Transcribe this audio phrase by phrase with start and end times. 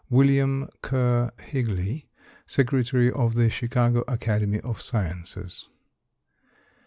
[0.09, 2.09] WILLIAM KERR HIGLEY,
[2.47, 5.67] Secretary of The Chicago Academy of Sciences.